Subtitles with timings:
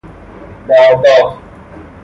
[0.69, 1.37] بارداد